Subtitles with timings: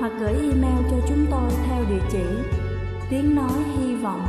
[0.00, 2.24] hoặc gửi email cho chúng tôi theo địa chỉ
[3.10, 4.20] tiếng nói hy vọng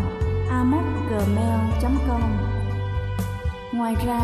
[0.49, 2.21] amoc@gmail.com.
[3.73, 4.21] Ngoài ra,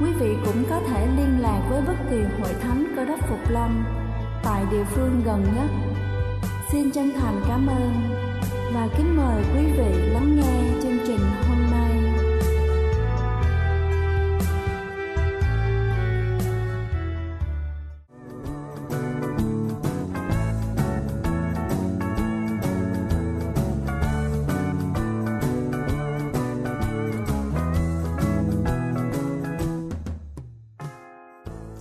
[0.00, 3.50] quý vị cũng có thể liên lạc với bất kỳ hội thánh cơ đốc Phục
[3.50, 3.84] Lâm
[4.44, 5.70] tại địa phương gần nhất.
[6.72, 7.92] Xin chân thành cảm ơn
[8.74, 11.45] và kính mời quý vị lắng nghe chương trình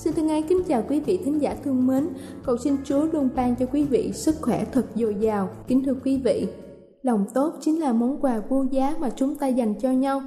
[0.06, 2.08] Xin Thân ái kính chào quý vị thính giả thương mến,
[2.46, 5.50] cầu xin Chúa luôn ban cho quý vị sức khỏe thật dồi dào.
[5.68, 6.48] Kính thưa quý vị,
[7.02, 10.22] lòng tốt chính là món quà vô giá mà chúng ta dành cho nhau.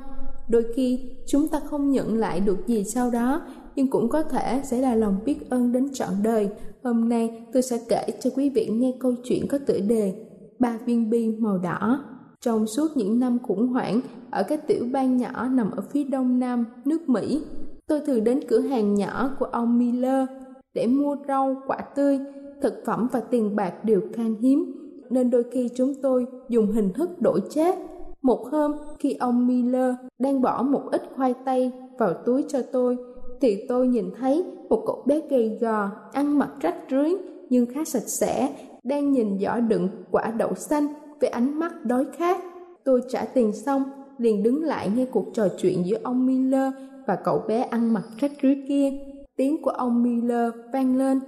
[0.49, 3.43] Đôi khi chúng ta không nhận lại được gì sau đó,
[3.77, 6.49] nhưng cũng có thể sẽ là lòng biết ơn đến trọn đời.
[6.85, 10.15] Hôm nay tôi sẽ kể cho quý vị nghe câu chuyện có tựa đề
[10.59, 12.05] Ba viên bi màu đỏ.
[12.41, 14.01] Trong suốt những năm khủng hoảng
[14.31, 17.43] ở các tiểu bang nhỏ nằm ở phía đông nam nước Mỹ,
[17.89, 20.29] Tôi thường đến cửa hàng nhỏ của ông Miller
[20.75, 22.19] để mua rau, quả tươi,
[22.63, 24.73] thực phẩm và tiền bạc đều khan hiếm,
[25.11, 27.79] nên đôi khi chúng tôi dùng hình thức đổi chác.
[28.23, 32.97] Một hôm, khi ông Miller đang bỏ một ít khoai tây vào túi cho tôi,
[33.41, 37.11] thì tôi nhìn thấy một cậu bé gầy gò, ăn mặc rách rưới
[37.51, 40.87] nhưng khá sạch sẽ, đang nhìn giỏ đựng quả đậu xanh
[41.21, 42.41] với ánh mắt đói khát.
[42.85, 43.83] Tôi trả tiền xong,
[44.19, 46.73] liền đứng lại nghe cuộc trò chuyện giữa ông Miller
[47.07, 48.93] và cậu bé ăn mặc rách rưới kia.
[49.37, 51.21] Tiếng của ông Miller vang lên.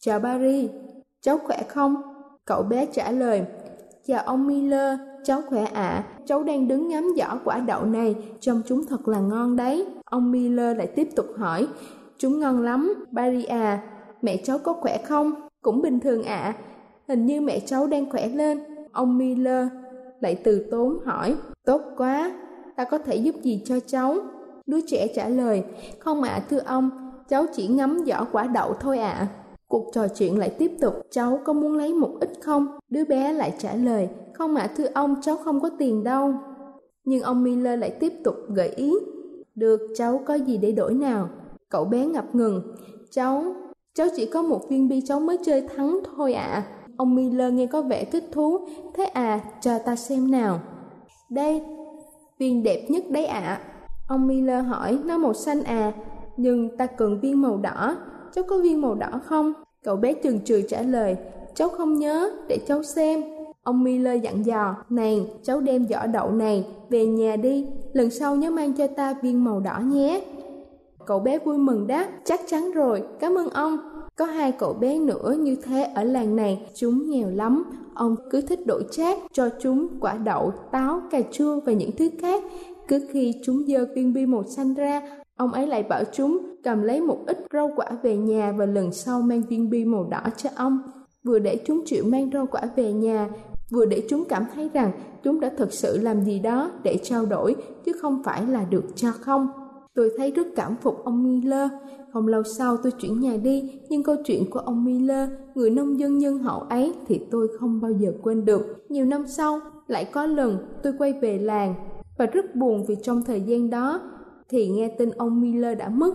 [0.00, 0.68] Chào Barry,
[1.20, 1.94] cháu khỏe không?
[2.44, 3.44] Cậu bé trả lời.
[4.06, 5.70] Chào ông Miller, cháu khỏe ạ.
[5.72, 6.04] À.
[6.26, 9.86] Cháu đang đứng ngắm giỏ quả đậu này, trông chúng thật là ngon đấy.
[10.04, 11.66] Ông Miller lại tiếp tục hỏi.
[12.18, 13.82] Chúng ngon lắm, Barry à.
[14.22, 15.32] Mẹ cháu có khỏe không?
[15.62, 16.36] Cũng bình thường ạ.
[16.36, 16.54] À.
[17.08, 18.60] Hình như mẹ cháu đang khỏe lên.
[18.92, 19.66] Ông Miller
[20.24, 21.36] lại từ tốn hỏi.
[21.66, 22.32] Tốt quá,
[22.76, 24.16] ta có thể giúp gì cho cháu?
[24.66, 25.64] Đứa trẻ trả lời,
[25.98, 26.90] không ạ thưa ông,
[27.28, 29.28] cháu chỉ ngắm giỏ quả đậu thôi ạ.
[29.68, 32.66] Cuộc trò chuyện lại tiếp tục, cháu có muốn lấy một ít không?
[32.90, 36.34] Đứa bé lại trả lời, không ạ thưa ông, cháu không có tiền đâu.
[37.04, 38.94] Nhưng ông Miller lại tiếp tục gợi ý,
[39.54, 41.28] được, cháu có gì để đổi nào?
[41.68, 42.74] Cậu bé ngập ngừng,
[43.10, 43.44] cháu,
[43.94, 46.64] cháu chỉ có một viên bi cháu mới chơi thắng thôi ạ.
[46.96, 48.58] Ông Miller nghe có vẻ thích thú,
[48.94, 50.60] thế à, cho ta xem nào.
[51.30, 51.62] Đây,
[52.38, 53.60] viên đẹp nhất đấy ạ.
[54.08, 55.92] Ông Miller hỏi, nó màu xanh à,
[56.36, 57.96] nhưng ta cần viên màu đỏ,
[58.32, 59.52] cháu có viên màu đỏ không?
[59.84, 61.16] Cậu bé chừng chừ trả lời,
[61.54, 63.22] cháu không nhớ, để cháu xem.
[63.62, 68.36] Ông Miller dặn dò, này, cháu đem giỏ đậu này về nhà đi, lần sau
[68.36, 70.24] nhớ mang cho ta viên màu đỏ nhé.
[71.06, 73.78] Cậu bé vui mừng đáp, chắc chắn rồi, cảm ơn ông.
[74.16, 77.64] Có hai cậu bé nữa như thế ở làng này, chúng nghèo lắm.
[77.94, 82.10] Ông cứ thích đổi chát cho chúng quả đậu, táo, cà chua và những thứ
[82.20, 82.44] khác
[82.88, 85.02] cứ khi chúng dơ viên bi màu xanh ra,
[85.36, 88.92] ông ấy lại bảo chúng cầm lấy một ít rau quả về nhà và lần
[88.92, 90.78] sau mang viên bi màu đỏ cho ông.
[91.24, 93.28] Vừa để chúng chịu mang rau quả về nhà,
[93.70, 94.92] vừa để chúng cảm thấy rằng
[95.24, 98.84] chúng đã thực sự làm gì đó để trao đổi, chứ không phải là được
[98.96, 99.48] cho không.
[99.94, 101.70] Tôi thấy rất cảm phục ông Miller.
[102.12, 105.98] Không lâu sau tôi chuyển nhà đi, nhưng câu chuyện của ông Miller, người nông
[105.98, 108.86] dân nhân hậu ấy thì tôi không bao giờ quên được.
[108.88, 111.74] Nhiều năm sau, lại có lần tôi quay về làng
[112.18, 114.00] và rất buồn vì trong thời gian đó
[114.48, 116.14] thì nghe tin ông Miller đã mất.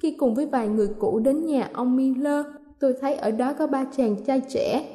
[0.00, 2.46] Khi cùng với vài người cũ đến nhà ông Miller,
[2.80, 4.88] tôi thấy ở đó có ba chàng trai trẻ,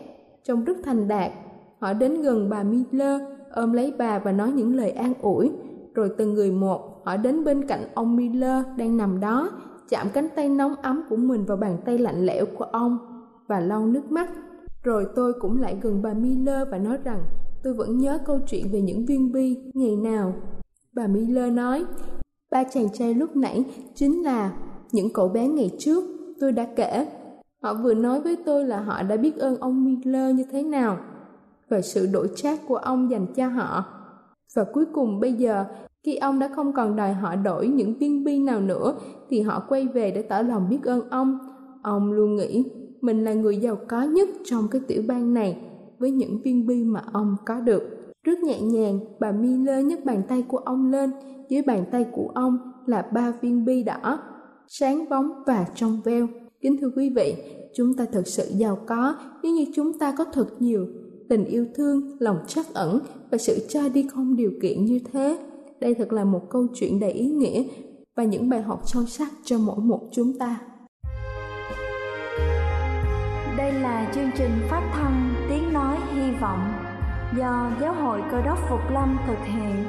[0.44, 1.31] trông rất thành đạt.
[1.80, 3.22] Họ đến gần bà Miller,
[3.52, 5.52] ôm lấy bà và nói những lời an ủi,
[5.94, 9.50] rồi từng người một, họ đến bên cạnh ông Miller đang nằm đó,
[9.89, 12.98] chạm cánh tay nóng ấm của mình vào bàn tay lạnh lẽo của ông
[13.48, 14.30] và lau nước mắt.
[14.83, 17.24] Rồi tôi cũng lại gần bà Miller và nói rằng
[17.63, 20.33] tôi vẫn nhớ câu chuyện về những viên bi ngày nào.
[20.94, 21.86] Bà Miller nói,
[22.51, 23.63] ba chàng trai lúc nãy
[23.95, 24.53] chính là
[24.92, 26.03] những cậu bé ngày trước
[26.39, 27.07] tôi đã kể.
[27.63, 30.98] Họ vừa nói với tôi là họ đã biết ơn ông Miller như thế nào
[31.69, 33.86] và sự đổi trác của ông dành cho họ.
[34.56, 35.65] Và cuối cùng bây giờ,
[36.03, 38.95] khi ông đã không còn đòi họ đổi những viên bi nào nữa,
[39.30, 41.38] thì họ quay về để tỏ lòng biết ơn ông.
[41.83, 42.63] Ông luôn nghĩ
[43.01, 45.57] mình là người giàu có nhất trong cái tiểu bang này
[46.00, 47.83] với những viên bi mà ông có được.
[48.24, 51.12] Rất nhẹ nhàng, bà Miller nhấc bàn tay của ông lên,
[51.50, 54.19] dưới bàn tay của ông là ba viên bi đỏ,
[54.68, 56.27] sáng bóng và trong veo.
[56.62, 57.36] Kính thưa quý vị,
[57.75, 60.88] chúng ta thật sự giàu có nếu như chúng ta có thật nhiều
[61.30, 63.00] tình yêu thương, lòng trắc ẩn
[63.31, 65.38] và sự cho đi không điều kiện như thế.
[65.81, 67.63] Đây thật là một câu chuyện đầy ý nghĩa
[68.16, 70.60] và những bài học sâu sắc cho mỗi một chúng ta.
[73.57, 76.74] Đây là chương trình phát thanh Tiếng Nói Hy Vọng
[77.38, 79.86] do Giáo hội Cơ đốc Phục Lâm thực hiện.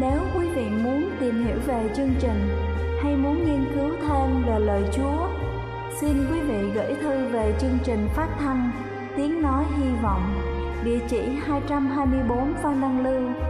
[0.00, 2.48] Nếu quý vị muốn tìm hiểu về chương trình
[3.02, 5.28] hay muốn nghiên cứu thêm về lời Chúa,
[6.00, 8.70] xin quý vị gửi thư về chương trình phát thanh
[9.16, 10.22] Tiếng Nói Hy Vọng,
[10.84, 13.49] địa chỉ 224 Phan Đăng Lưu,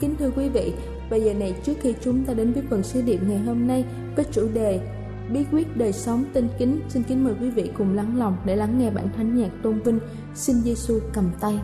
[0.00, 0.72] Kính thưa quý vị,
[1.10, 3.84] bây giờ này trước khi chúng ta đến với phần sứ điệp ngày hôm nay
[4.16, 4.80] với chủ đề
[5.32, 8.56] bí quyết đời sống tinh kính, xin kính mời quý vị cùng lắng lòng để
[8.56, 9.98] lắng nghe bản thánh nhạc tôn vinh
[10.34, 11.58] Xin Giêsu cầm tay.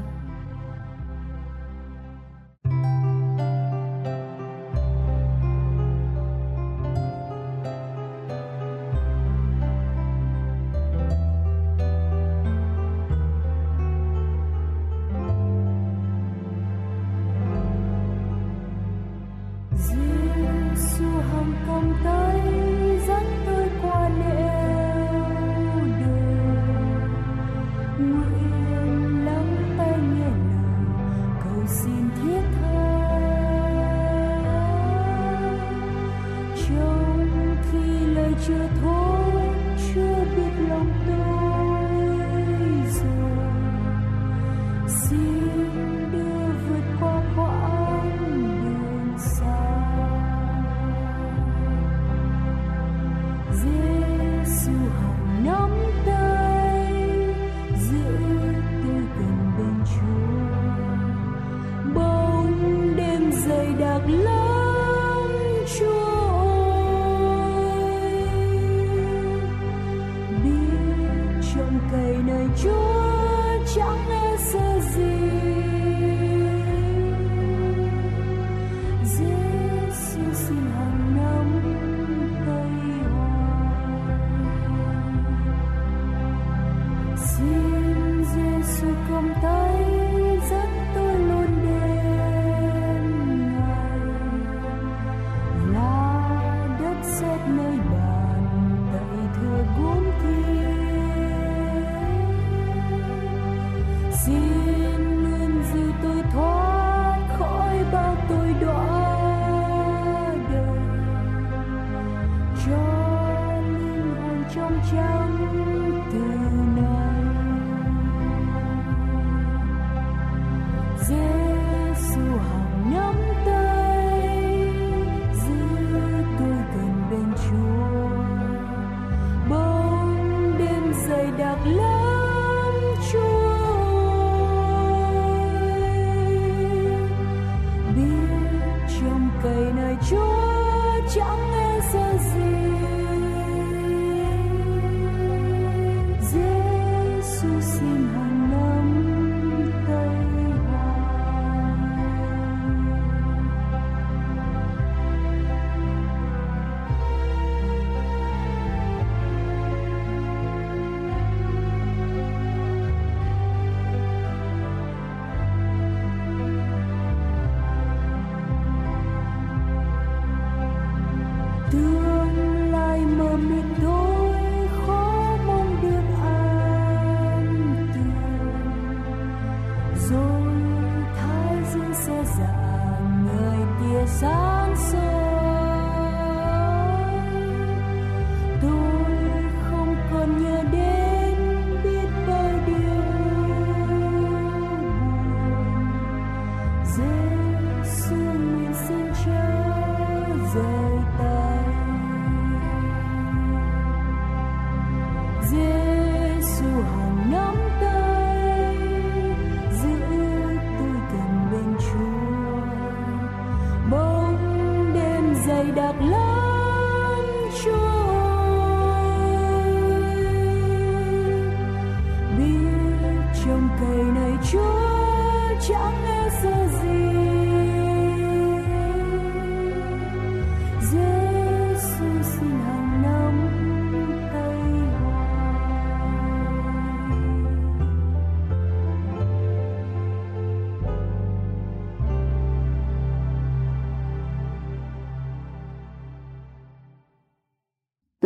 [216.00, 216.25] love.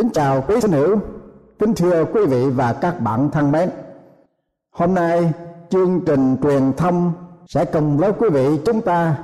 [0.01, 0.99] Kính chào quý thân hữu,
[1.59, 3.71] kính thưa quý vị và các bạn thân mến.
[4.71, 5.33] Hôm nay
[5.71, 7.13] chương trình truyền thông
[7.47, 9.17] sẽ cùng với quý vị chúng ta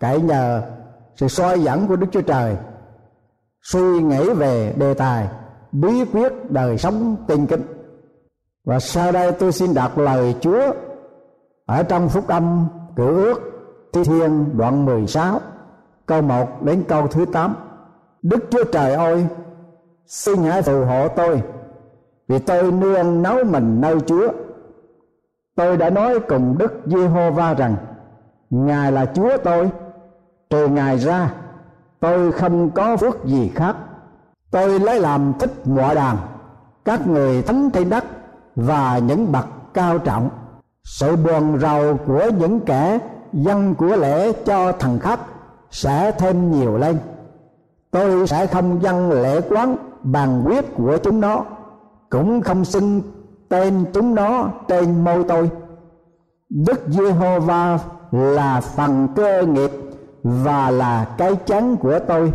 [0.00, 0.62] cậy nhờ
[1.16, 2.56] sự soi dẫn của Đức Chúa Trời
[3.62, 5.28] suy nghĩ về đề tài
[5.72, 7.62] bí quyết đời sống tinh kính.
[8.64, 10.72] Và sau đây tôi xin đọc lời Chúa
[11.66, 13.40] ở trong phúc âm cử ước
[13.92, 15.40] thi thiên đoạn 16
[16.06, 17.54] câu 1 đến câu thứ 8.
[18.22, 19.26] Đức Chúa Trời ơi
[20.08, 21.42] xin hãy phù hộ tôi
[22.28, 24.28] vì tôi nương nấu mình nơi Chúa.
[25.56, 27.76] Tôi đã nói cùng Đức Giê-hô-va rằng
[28.50, 29.70] Ngài là Chúa tôi,
[30.50, 31.34] trừ Ngài ra
[32.00, 33.76] tôi không có phước gì khác.
[34.50, 36.16] Tôi lấy làm thích mọi đàn,
[36.84, 38.04] các người thánh trên đất
[38.56, 40.30] và những bậc cao trọng.
[40.84, 42.98] Sự buồn rầu của những kẻ
[43.32, 45.20] dân của lễ cho thằng khách
[45.70, 46.98] sẽ thêm nhiều lên.
[47.90, 49.76] Tôi sẽ không dâng lễ quán
[50.12, 51.44] bàn quyết của chúng nó,
[52.10, 53.02] cũng không xưng
[53.48, 55.50] tên chúng nó trên môi tôi.
[56.48, 57.78] Đức giê-hô-va
[58.10, 59.70] là phần cơ nghiệp
[60.22, 62.32] và là cái chắn của tôi.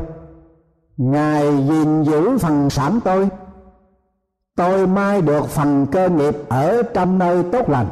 [0.97, 3.29] Ngài gìn giữ phần sản tôi.
[4.55, 7.87] Tôi mai được phần cơ nghiệp ở trong nơi tốt lành.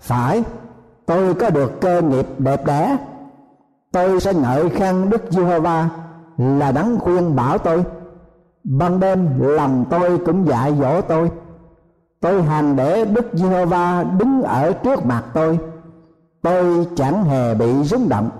[0.00, 0.44] Phải,
[1.06, 2.96] tôi có được cơ nghiệp đẹp đẽ.
[3.92, 5.88] Tôi sẽ ngợi khen đức giê-hô-va
[6.36, 7.84] là đấng khuyên bảo tôi
[8.66, 11.30] ban đêm lòng tôi cũng dạy dỗ tôi.
[12.20, 15.58] Tôi hành để đức giê-hô-va đứng ở trước mặt tôi.
[16.42, 18.30] Tôi chẳng hề bị rung động,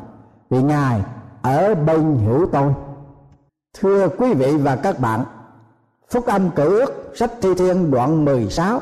[0.51, 1.03] vì ngài
[1.43, 2.75] ở bên hữu tôi.
[3.81, 5.25] Thưa quý vị và các bạn,
[6.11, 8.81] phúc âm cử ước sách thi thiên đoạn 16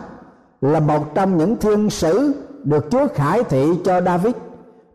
[0.60, 2.32] là một trong những thiên sử
[2.64, 4.34] được Chúa khải thị cho David,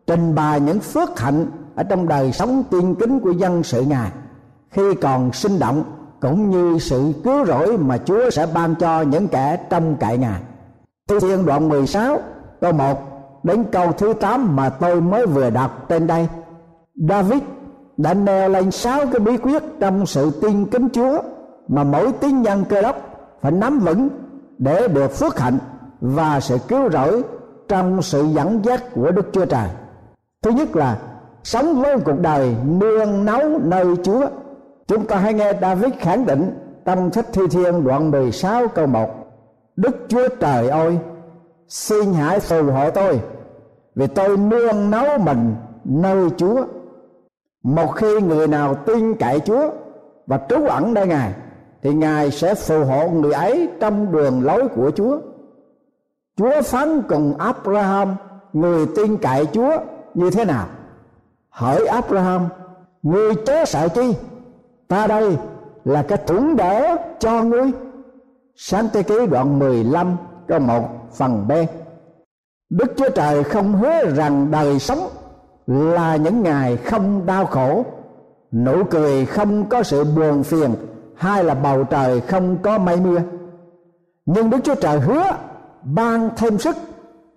[0.08, 4.12] trình bày những phước hạnh ở trong đời sống tiên kính của dân sự ngài
[4.70, 5.84] khi còn sinh động
[6.21, 10.41] cũng như sự cứu rỗi mà Chúa sẽ ban cho những kẻ trong cậy Ngài.
[11.09, 12.17] Thi Thiên đoạn 16
[12.61, 12.99] câu 1
[13.43, 16.27] đến câu thứ 8 mà tôi mới vừa đọc trên đây.
[17.09, 17.41] David
[17.97, 21.21] đã nêu lên sáu cái bí quyết trong sự tin kính Chúa
[21.67, 22.95] mà mỗi tín nhân cơ đốc
[23.41, 24.09] phải nắm vững
[24.57, 25.57] để được phước hạnh
[26.01, 27.23] và sự cứu rỗi
[27.67, 29.69] trong sự dẫn dắt của Đức Chúa Trời.
[30.43, 30.97] Thứ nhất là
[31.43, 34.25] sống với cuộc đời nương náu nơi Chúa
[34.89, 36.53] Chúng ta hãy nghe David khẳng định
[36.86, 39.10] trong sách Thi Thiên đoạn 16 câu 1
[39.75, 40.98] Đức Chúa Trời ơi
[41.67, 43.19] xin hãy phù hộ tôi
[43.96, 45.55] vì tôi nương náu mình
[45.86, 46.65] nơi Chúa
[47.63, 49.69] một khi người nào tin cậy Chúa
[50.27, 51.34] và trú ẩn nơi Ngài
[51.81, 55.19] thì Ngài sẽ phù hộ người ấy trong đường lối của Chúa.
[56.38, 58.15] Chúa phán cùng Abraham
[58.53, 59.77] người tin cậy Chúa
[60.13, 60.67] như thế nào?
[61.50, 62.48] Hỏi Abraham,
[63.03, 64.13] người chớ sợ chi?
[64.89, 65.38] Ta đây
[65.86, 67.72] là cái thủng đỡ cho ngươi.
[68.55, 70.17] Sáng thế ký đoạn 15
[70.48, 71.51] câu 1 phần B.
[72.69, 75.00] Đức Chúa Trời không hứa rằng đời sống
[75.67, 77.86] là những ngày không đau khổ,
[78.51, 80.75] nụ cười không có sự buồn phiền,
[81.15, 83.19] hay là bầu trời không có mây mưa.
[84.25, 85.24] Nhưng Đức Chúa Trời hứa
[85.84, 86.75] ban thêm sức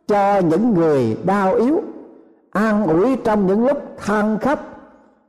[0.08, 1.80] cho những người đau yếu,
[2.52, 4.71] an ủi trong những lúc than khóc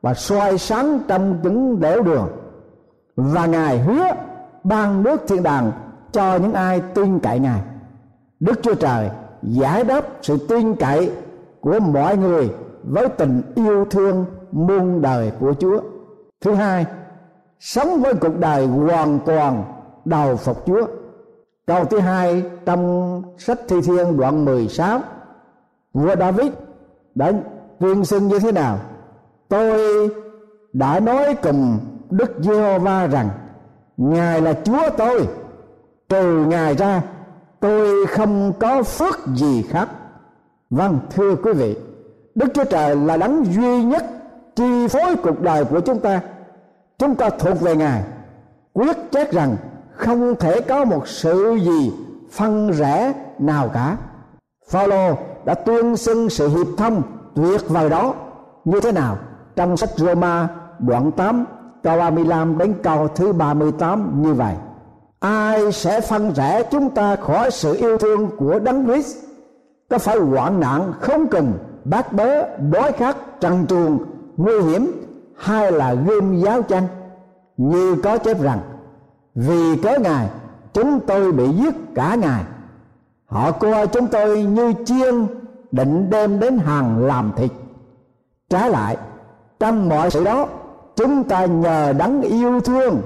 [0.04, 2.28] và soi sáng trong những đẻo đường
[3.16, 4.08] và ngài hứa
[4.64, 5.72] ban nước thiên đàng
[6.12, 7.62] cho những ai tin cậy ngài
[8.40, 9.10] đức chúa trời
[9.42, 11.12] giải đáp sự tin cậy
[11.62, 12.50] của mọi người
[12.84, 15.80] với tình yêu thương muôn đời của chúa
[16.44, 16.86] thứ hai,
[17.60, 19.64] sống với cuộc đời hoàn toàn
[20.06, 20.88] đầu phục Chúa.
[21.68, 25.00] Câu thứ hai trong sách Thi Thiên đoạn 16
[25.94, 26.52] Vua David
[27.16, 27.32] đã
[27.80, 28.80] tuyên xưng như thế nào?
[29.54, 30.10] Tôi
[30.74, 31.80] đã nói cùng
[32.10, 33.30] Đức Giê-hô-va rằng,
[33.98, 35.28] Ngài là Chúa tôi.
[36.10, 37.02] Trừ Ngài ra,
[37.60, 39.90] tôi không có phước gì khác.
[40.70, 41.76] Vâng thưa quý vị,
[42.36, 44.06] Đức Chúa Trời là đấng duy nhất
[44.56, 46.22] chi phối cuộc đời của chúng ta.
[46.98, 48.04] Chúng ta thuộc về ngài,
[48.74, 49.56] quyết chắc rằng
[49.96, 51.94] không thể có một sự gì
[52.32, 53.98] phân rẽ nào cả.
[54.70, 57.02] Phaolô đã tuyên xưng sự hiệp thông
[57.36, 58.14] tuyệt vời đó
[58.66, 59.18] như thế nào?
[59.56, 60.48] Trong sách Roma,
[60.80, 61.46] đoạn 8
[61.84, 64.56] câu 35 đến câu thứ 38 như vậy.
[65.20, 69.18] Ai sẽ phân rẽ chúng ta khỏi sự yêu thương của đấng Christ?
[69.90, 71.54] Có phải hoạn nạn, không cần
[71.86, 74.00] bát bớ, đói khát, trần truồng,
[74.38, 74.92] nguy hiểm,
[75.38, 76.88] hay là gươm giáo chăng?
[77.58, 78.60] Như có chép rằng,
[79.36, 80.30] vì cớ ngài,
[80.74, 82.44] chúng tôi bị giết cả ngày
[83.34, 85.28] họ coi chúng tôi như chiên,
[85.72, 87.52] định đem đến hàng làm thịt.
[88.50, 88.98] Trái lại
[89.64, 90.48] trong mọi sự đó.
[90.96, 93.02] Chúng ta nhờ đấng yêu thương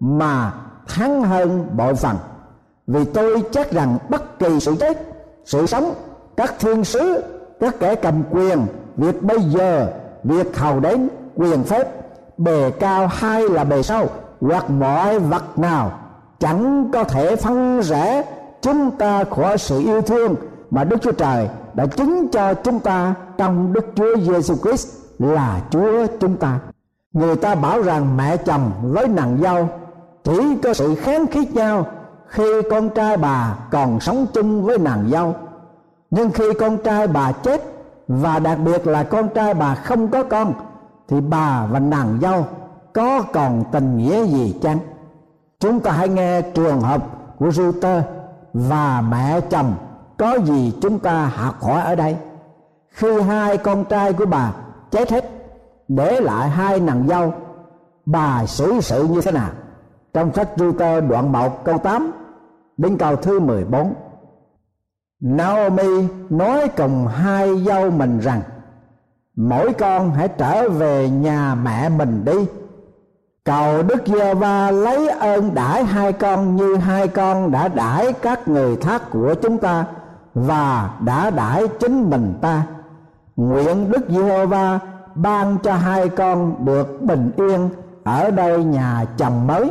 [0.00, 0.52] mà
[0.88, 2.16] thắng hơn bội phần.
[2.86, 4.98] Vì tôi chắc rằng bất kỳ sự chết,
[5.44, 5.94] sự sống,
[6.36, 7.22] các thiên sứ,
[7.60, 8.66] các kẻ cầm quyền,
[8.96, 9.92] việc bây giờ,
[10.24, 11.88] việc hầu đến quyền phép,
[12.38, 14.06] bề cao hay là bề sâu
[14.40, 15.92] hoặc mọi vật nào
[16.38, 18.24] chẳng có thể phân rẽ
[18.62, 20.34] chúng ta khỏi sự yêu thương
[20.70, 25.60] mà Đức Chúa Trời đã chứng cho chúng ta trong Đức Chúa Giêsu Christ là
[25.70, 26.58] Chúa chúng ta.
[27.12, 29.68] Người ta bảo rằng mẹ chồng với nàng dâu
[30.24, 31.86] chỉ có sự kháng khít nhau
[32.26, 35.34] khi con trai bà còn sống chung với nàng dâu.
[36.10, 37.64] Nhưng khi con trai bà chết,
[38.08, 40.52] và đặc biệt là con trai bà không có con,
[41.08, 42.46] thì bà và nàng dâu
[42.92, 44.78] có còn tình nghĩa gì chăng
[45.60, 47.06] chúng ta hãy nghe trường hợp
[47.38, 48.02] của Ruther
[48.52, 49.74] và mẹ chồng
[50.18, 52.16] có gì chúng ta học hỏi ở đây
[52.90, 54.52] khi hai con trai của bà
[54.90, 55.30] chết hết.
[55.88, 57.32] Để lại hai nàng dâu.
[58.06, 59.50] Bà xử sự như thế nào?
[60.14, 62.12] Trong sách Ruther đoạn 1 câu 8
[62.76, 63.94] đến câu thứ 14
[65.20, 68.40] Naomi nói cùng hai dâu mình rằng,
[69.36, 72.46] mỗi con hãy trở về nhà mẹ mình đi.
[73.44, 78.48] Cầu đức giê va lấy ơn đãi hai con như hai con đã đãi các
[78.48, 79.84] người thác của chúng ta
[80.34, 82.66] và đã đãi chính mình ta
[83.36, 84.78] nguyện đức giê va
[85.14, 87.70] ban cho hai con được bình yên
[88.04, 89.70] ở đây nhà chồng mới.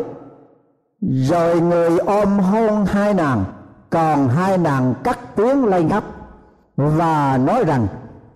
[1.02, 3.44] Rồi người ôm hôn hai nàng,
[3.90, 6.04] còn hai nàng cắt tiếng lên khắp
[6.78, 7.88] và nói rằng,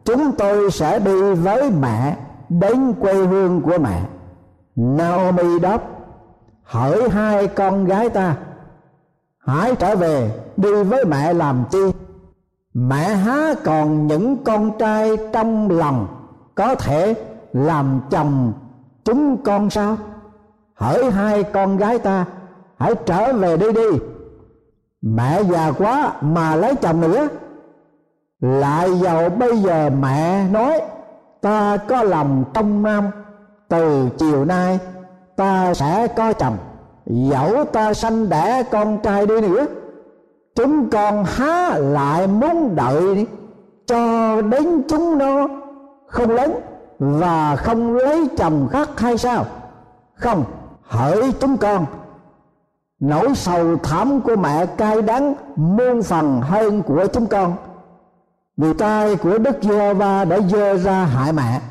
[0.05, 2.17] chúng tôi sẽ đi với mẹ
[2.49, 4.01] đến quê hương của mẹ.
[4.75, 5.81] Naomi đáp
[6.63, 8.35] hỏi hai con gái ta,
[9.45, 11.91] hãy trở về đi với mẹ làm chi?
[12.73, 16.07] Mẹ há còn những con trai trong lòng
[16.55, 17.13] có thể
[17.53, 18.53] làm chồng
[19.05, 19.97] chúng con sao?
[20.75, 22.25] Hỡi hai con gái ta,
[22.77, 23.99] hãy trở về đi đi.
[25.01, 27.27] Mẹ già quá mà lấy chồng nữa.
[28.39, 30.81] Lại giàu bây giờ mẹ nói,
[31.41, 33.07] ta có lòng trong nam
[33.69, 34.79] từ chiều nay
[35.35, 36.57] ta sẽ có chồng.
[37.05, 39.65] Dẫu ta sanh đẻ con trai đi nữa
[40.55, 43.27] chúng con há lại muốn đợi
[43.85, 45.47] cho đến chúng nó
[46.07, 46.59] không lớn
[46.99, 49.45] và không lấy chồng khác hay sao?
[50.15, 50.43] Không,
[50.81, 51.85] hỡi chúng con.
[52.99, 57.55] Nỗi sầu thảm của mẹ cay đắng muôn phần hơn của chúng con.
[58.57, 61.61] Vì tay của đức giê va đã dơ ra hại mẹ.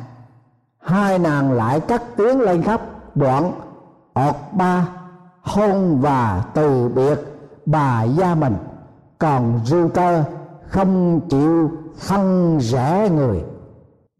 [0.81, 2.81] Hai nàng lại cắt tiếng lên khắp
[3.14, 3.53] đoạn
[4.12, 4.88] ọt ba,
[5.42, 7.18] hôn và từ biệt
[7.66, 8.57] bà gia mình
[9.23, 10.25] còn Ruther
[10.69, 13.43] không chịu phân rẽ người.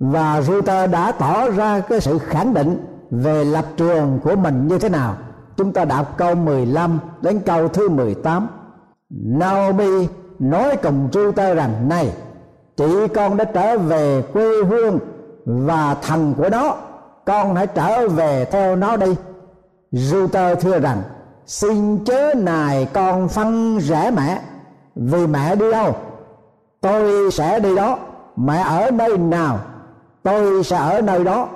[0.01, 4.79] Và Ruther đã tỏ ra cái sự khẳng định về lập trường của mình như
[4.79, 5.17] thế nào.
[5.57, 8.49] Chúng ta đọc câu 15 đến câu thứ 18
[9.11, 12.12] Naomi nói cùng Ruther rằng, này
[12.77, 14.99] chị con đã trở về quê hương
[15.47, 16.77] và thần của nó,
[17.25, 19.15] con hãy trở về theo nó đi.
[19.93, 21.03] Ruther thưa rằng,
[21.47, 24.41] xin chớ nài con phân rẽ mẹ
[24.94, 25.96] vì mẹ đi đâu,
[26.81, 27.98] tôi sẽ đi đó.
[28.37, 29.59] Mẹ ở nơi nào,
[30.22, 31.48] tôi sẽ ở nơi đó.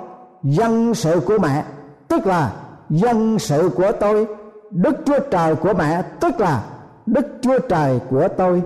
[0.43, 1.63] Dân sự của mẹ,
[2.07, 2.51] tức là
[2.89, 4.27] dân sự của tôi.
[4.71, 6.63] Đức chúa trời của mẹ, tức là
[7.05, 8.63] đức chúa trời của tôi.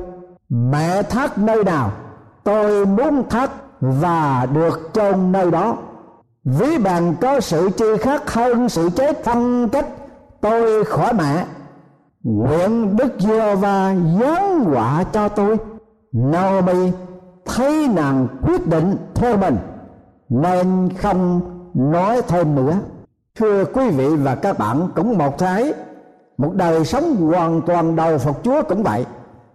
[0.49, 1.91] Mẹ thác nơi nào,
[2.43, 5.77] tôi muốn thác và được chôn nơi đó.
[6.43, 9.85] Ví bằng có sự chi khác hơn sự chết phân cách,
[10.41, 11.45] tôi khỏi mẹ
[12.23, 15.57] nguyện đức giê va giáng họa cho tôi.
[16.11, 16.91] Naomi
[17.45, 19.57] thấy nàng quyết định theo mình,
[20.29, 21.41] nên không
[21.73, 22.73] nói thêm nữa.
[23.35, 25.73] Thưa quý vị và các bạn, cũng một thái
[26.37, 29.05] một đời sống hoàn toàn đầu phục chúa cũng vậy.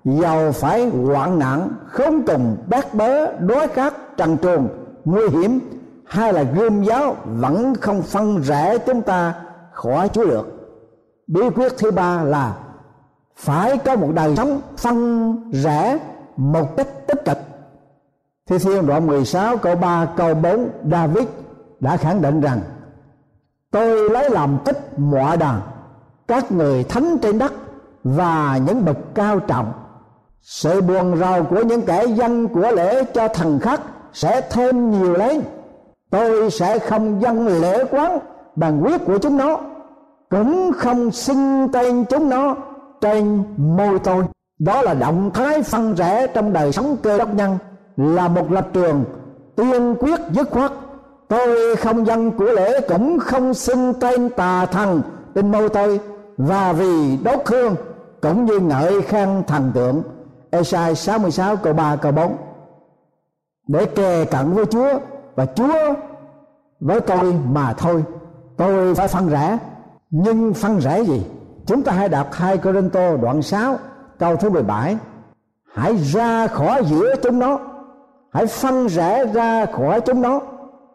[0.05, 4.69] Giàu phải hoạn nạn không cùng, bát bớ đối khát, trần truồng,
[5.05, 5.61] nguy hiểm,
[6.07, 9.35] hay là gươm giáo vẫn không phân rẽ chúng ta
[9.73, 10.56] khỏi chúa được
[11.27, 12.57] bí quyết thứ ba là
[13.37, 15.99] phải có một đời sống phân rẽ
[16.37, 17.39] một cách tích cực.
[18.47, 21.27] Thi Thiên đoạn 16 câu 3 câu 4 David
[21.81, 22.61] đã khẳng định rằng,
[23.71, 25.61] Tôi lấy làm tích mọi đàn
[26.29, 27.53] Các người thánh trên đất
[28.05, 29.73] Và những bậc cao trọng.
[30.41, 33.81] Sự buồn rầu của những kẻ dân của lễ cho thần khắc
[34.13, 35.43] Sẽ thêm nhiều lấy
[36.11, 38.19] Tôi sẽ không dân lễ quán
[38.57, 39.61] Bằng quyết của chúng nó.
[40.37, 42.57] Cũng không xưng tên chúng nó
[43.01, 44.25] Trên môi tôi.
[44.59, 47.59] Đó là động thái phân rẽ trong đời sống cơ đốc nhân,
[47.97, 49.05] là một lập trường
[49.57, 50.73] tiên quyết dứt khoát.
[51.29, 55.03] Tôi không dân của lễ cũng không xưng tên tà thần
[55.35, 56.01] trên mâu tôi.
[56.37, 57.75] Và vì đốt hương,
[58.23, 60.03] cũng như ngợi khen thần tượng.
[60.51, 62.37] Esai 66 câu 3 câu 4
[63.69, 64.99] để kề cận với Chúa,
[65.35, 65.95] và Chúa
[66.81, 68.05] với tôi mà thôi.
[68.57, 69.59] Tôi phải phân rẽ
[70.11, 71.27] nhưng phân rẽ gì?
[71.67, 73.79] Chúng ta hãy đọc hai Corinto đoạn 6
[74.19, 74.97] câu thứ 17
[75.77, 77.59] hãy ra khỏi giữa chúng nó.
[78.31, 80.41] Hãy phân rẽ ra khỏi chúng nó.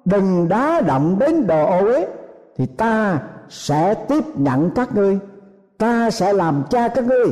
[0.06, 2.08] Đừng đá động đến đồ ô uế,
[2.58, 3.20] thì ta
[3.50, 5.20] sẽ tiếp nhận các ngươi.
[5.78, 7.26] Ta sẽ làm cha các ngươi.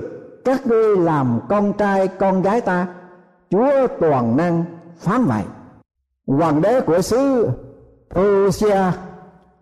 [0.46, 2.88] Các ngươi làm con trai con gái ta.
[3.50, 4.66] Chúa toàn năng
[4.98, 5.44] phán vậy.
[6.28, 7.50] Hoàng đế của xứ
[8.10, 8.82] Prussia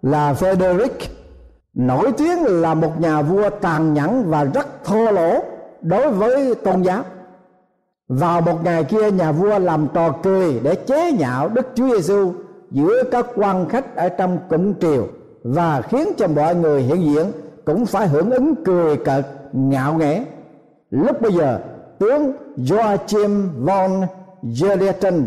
[0.02, 1.17] là Frederick
[1.78, 5.44] nổi tiếng là một nhà vua tàn nhẫn và rất thô lỗ
[5.82, 7.04] đối với tôn giáo.
[8.08, 12.34] Vào một ngày kia, nhà vua làm trò cười để chế nhạo đức chúa giêsu
[12.72, 15.08] giữa các quan khách ở trong cụm triều
[15.44, 17.32] và khiến cho mọi người hiện diện
[17.66, 20.24] cũng phải hưởng ứng cười cợt, ngạo nghễ.
[20.92, 21.60] Lúc bây giờ,
[22.00, 23.92] tướng Joachim von
[24.62, 25.26] Gerletten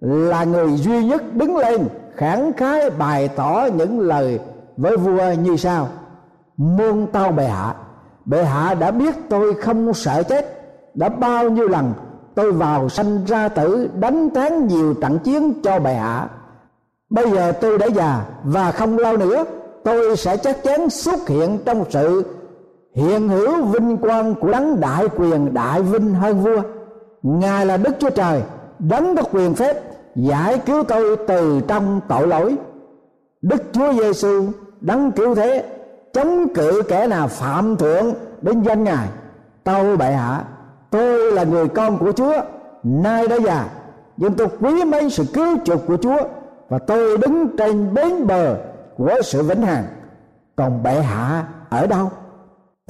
[0.00, 1.80] là người duy nhất đứng lên
[2.14, 4.38] khẳng khái bày tỏ những lời
[4.78, 5.88] với vua như sau.
[6.56, 7.74] Muôn tao bệ hạ.
[8.24, 10.44] Bệ hạ đã biết tôi không sợ chết.
[10.94, 11.92] Đã bao nhiêu lần
[12.38, 16.28] tôi vào sanh ra tử đánh thắng nhiều trận chiến cho bệ hạ.
[17.10, 19.44] Bây giờ tôi đã già và không lâu nữa,
[19.84, 22.24] tôi sẽ chắc chắn xuất hiện trong sự
[22.94, 26.62] hiện hữu vinh quang của đấng đại quyền, đại vinh hơn vua.
[27.22, 28.42] Ngài là đức chúa trời,
[28.78, 29.82] đấng có quyền phép
[30.14, 32.56] giải cứu tôi từ trong tội lỗi.
[33.42, 34.44] Đức chúa giêsu
[34.80, 35.64] đấng cứu thế,
[36.12, 39.08] chống cự kẻ nào phạm thượng đến danh ngài.
[39.64, 40.44] Tâu bệ hạ,
[40.90, 42.34] tôi là người con của chúa,
[42.82, 43.68] nay đã già.
[44.16, 46.18] Nhưng tôi quý mấy sự cứu chuộc của chúa
[46.68, 48.56] và tôi đứng trên bến bờ
[48.96, 49.84] của sự vĩnh hằng.
[50.56, 52.10] Còn bệ hạ ở đâu?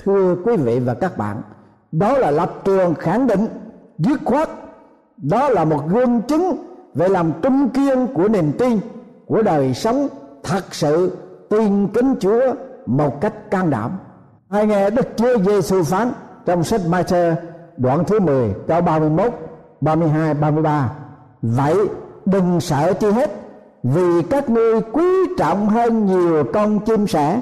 [0.05, 1.43] Thưa quý vị và các bạn,
[1.93, 3.49] đó là lập trường khẳng định,
[3.99, 4.49] dứt khoát.
[5.17, 6.57] Đó là một gương chứng
[6.95, 8.81] về làm trung kiên của niềm tin,
[9.27, 10.09] của đời sống
[10.43, 11.17] thật sự
[11.49, 12.55] tin kính Chúa
[12.87, 13.91] một cách can đảm.
[14.51, 16.13] Hai nghe Đức Chúa Giêsu phán
[16.47, 17.35] trong sách Matthew,
[17.77, 19.33] đoạn thứ 10 câu 31
[19.81, 20.91] 32 33
[21.43, 21.77] vậy
[22.27, 23.31] đừng sợ chi hết,
[23.83, 25.05] vì các ngươi quý
[25.39, 27.41] trọng hơn nhiều con chim sẻ.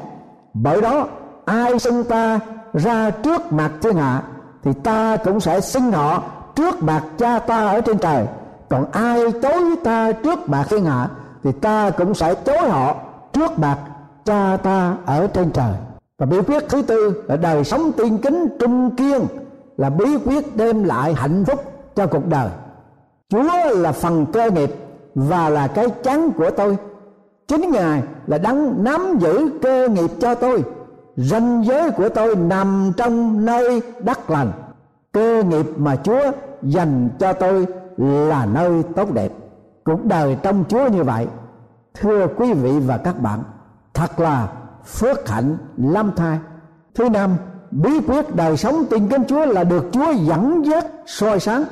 [0.55, 1.07] Bởi đó,
[1.45, 2.41] ai xưng ta
[2.75, 4.23] ra trước mặt thiên hạ,
[4.65, 6.23] thì ta cũng sẽ xưng họ
[6.55, 8.27] trước mặt cha ta ở trên trời.
[8.69, 11.09] Còn ai chối ta trước mặt thiên hạ,
[11.45, 12.95] thì ta cũng sẽ chối họ
[13.33, 13.79] trước mặt
[14.27, 15.73] cha ta ở trên trời.
[16.19, 19.21] Và bí quyết thứ tư là đời sống tiên kính trung kiên
[19.77, 21.61] là bí quyết đem lại hạnh phúc
[21.97, 22.49] cho cuộc đời.
[23.29, 24.75] Chúa là phần cơ nghiệp
[25.15, 26.77] và là cái chắn của tôi.
[27.49, 30.65] Chính ngài là đấng nắm giữ cơ nghiệp cho tôi.
[31.17, 34.53] Ranh giới của tôi nằm trong nơi đất lành.
[35.13, 39.33] Cơ nghiệp mà chúa dành cho tôi là nơi tốt đẹp.
[39.85, 41.27] Cuộc đời trong chúa như vậy.
[41.95, 43.43] Thưa quý vị và các bạn
[43.97, 44.49] thật là
[44.85, 46.39] phước hạnh lâm thai.
[46.95, 47.37] Thứ năm,
[47.71, 51.65] bí quyết đời sống tin kính Chúa là được Chúa dẫn dắt, soi sáng.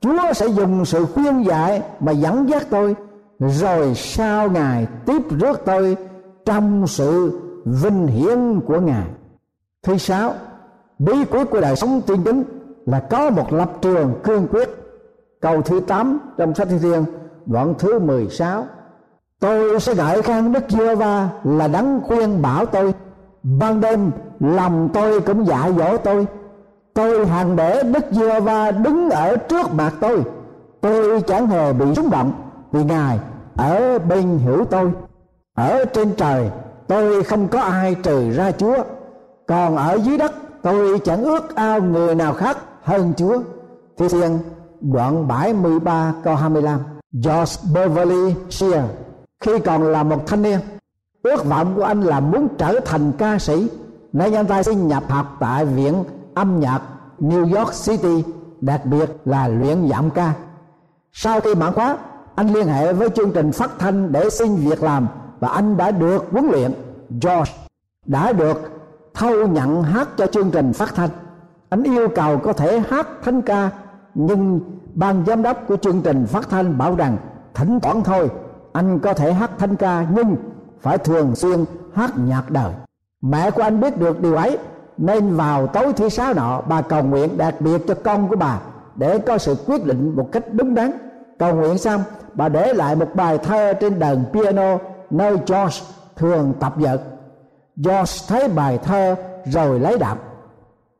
[0.00, 2.96] Chúa sẽ dùng sự khuyên dạy mà dẫn dắt tôi,
[3.38, 5.96] rồi sau ngài tiếp rước tôi
[6.44, 9.06] trong sự vinh hiển của ngài.
[9.82, 10.34] Thứ sáu,
[10.98, 12.44] bí quyết của đời sống tin kính
[12.86, 14.68] là có một lập trường cương quyết.
[15.40, 17.04] Câu thứ 8 trong sách thi thiên,
[17.46, 18.66] đoạn thứ 16
[19.44, 22.94] tôi sẽ ngợi khen đức giê va là đấng khuyên bảo tôi.
[23.42, 26.26] Ban đêm, lòng tôi cũng dạy dỗ tôi.
[26.94, 30.22] Tôi hàng để đức giê va đứng ở trước mặt tôi.
[30.80, 32.32] Tôi chẳng hề bị rúng động
[32.72, 33.18] vì ngài
[33.56, 34.92] ở bên hữu tôi.
[35.54, 36.50] Ở trên trời,
[36.86, 38.76] tôi không có ai trừ ra chúa.
[39.46, 43.38] Còn ở dưới đất, tôi chẳng ước ao người nào khác hơn chúa.
[43.98, 44.38] Thi thiên
[44.80, 46.80] đoạn 73 câu 25
[47.12, 48.84] George Beverly Shear
[49.40, 50.60] khi còn là một thanh niên,
[51.22, 53.68] ước vọng của anh là muốn trở thành ca sĩ.
[54.12, 56.80] Nên anh ta xin nhập học tại viện âm nhạc
[57.20, 60.32] New York City, đặc biệt là luyện giọng ca.
[61.12, 61.96] Sau khi mãn khóa,
[62.34, 65.08] anh liên hệ với chương trình phát thanh để xin việc làm
[65.40, 66.72] và anh đã được huấn luyện.
[67.10, 67.52] George
[68.06, 68.70] đã được
[69.14, 71.10] thâu nhận hát cho chương trình phát thanh.
[71.68, 73.70] Anh yêu cầu có thể hát thánh ca,
[74.14, 74.60] nhưng
[74.94, 77.16] ban giám đốc của chương trình phát thanh bảo rằng
[77.54, 78.30] thỉnh thoảng thôi
[78.74, 80.36] anh có thể hát thanh ca nhưng
[80.80, 82.72] phải thường xuyên hát nhạc đời.
[83.22, 84.58] Mẹ của anh biết được điều ấy,
[84.96, 88.60] nên vào tối thứ sáu nọ, bà cầu nguyện đặc biệt cho con của bà
[88.96, 90.90] để có sự quyết định một cách đúng đắn.
[91.38, 92.02] Cầu nguyện xong,
[92.34, 94.78] bà để lại một bài thơ trên đàn piano
[95.10, 95.80] nơi George
[96.16, 97.00] thường tập dượt
[97.76, 100.18] George thấy bài thơ rồi lấy đạp.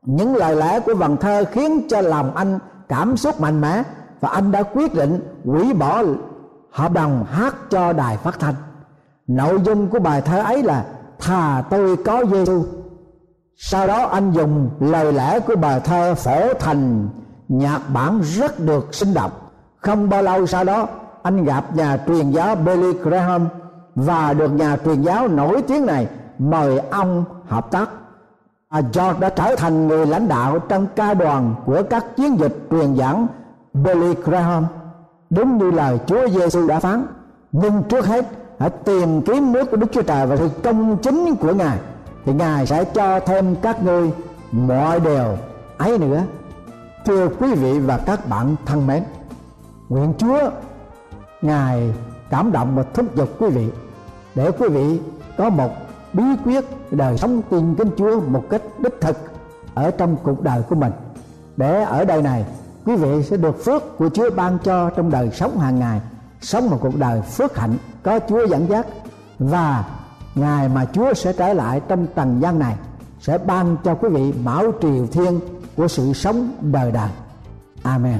[0.01, 2.59] Những lời lẽ của vần thơ khiến cho lòng anh
[2.89, 3.83] cảm xúc mạnh mẽ
[4.19, 6.03] và anh đã quyết định hủy bỏ
[6.75, 8.55] hợp đồng hát cho đài phát thanh.
[9.27, 10.85] Nội dung của bài thơ ấy là
[11.19, 12.63] thà tôi có Giêsu
[13.57, 17.09] sau đó anh dùng lời lẽ của bài thơ phổ thành
[17.47, 19.31] nhạc bản rất được sinh động.
[19.77, 20.87] Không bao lâu sau đó
[21.23, 23.47] anh gặp nhà truyền giáo Billy Graham
[23.95, 26.07] và được nhà truyền giáo nổi tiếng này
[26.39, 27.89] mời ông hợp tác.
[28.69, 32.67] À, George đã trở thành người lãnh đạo trong ca đoàn của các chiến dịch
[32.71, 33.27] truyền giảng
[33.73, 34.65] Billy Graham
[35.29, 37.05] đúng như lời Chúa Giêsu đã phán,
[37.51, 38.25] nhưng trước hết
[38.59, 41.77] hãy tìm kiếm nước của Đức Chúa Trời và sự công chính của Ngài,
[42.25, 44.11] thì Ngài sẽ cho thêm các ngươi
[44.51, 45.37] mọi điều
[45.77, 46.23] ấy nữa.
[47.05, 49.03] Thưa quý vị và các bạn thân mến,
[49.89, 50.39] nguyện Chúa,
[51.41, 51.93] Ngài
[52.29, 53.69] cảm động và thúc giục quý vị
[54.35, 54.99] để quý vị
[55.37, 55.69] có một
[56.13, 59.17] bí quyết đời sống tin kính Chúa một cách đích thực
[59.73, 60.91] ở trong cuộc đời của mình.
[61.57, 62.45] Để ở đời này
[62.85, 66.01] quý vị sẽ được phước của Chúa ban cho trong đời sống hàng ngày,
[66.41, 68.87] sống một cuộc đời phước hạnh, có Chúa dẫn dắt
[69.39, 69.85] và
[70.35, 72.75] ngày mà Chúa sẽ trở lại trong trần gian này,
[73.19, 75.39] sẽ ban cho quý vị mão triều thiên
[75.77, 77.09] của sự sống đời đời.
[77.83, 78.19] Amen.